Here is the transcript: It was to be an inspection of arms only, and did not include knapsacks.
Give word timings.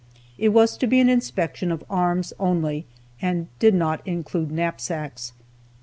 It 0.39 0.49
was 0.49 0.77
to 0.77 0.87
be 0.87 0.99
an 0.99 1.09
inspection 1.09 1.71
of 1.71 1.83
arms 1.87 2.33
only, 2.39 2.87
and 3.21 3.47
did 3.59 3.75
not 3.75 4.01
include 4.07 4.49
knapsacks. 4.49 5.31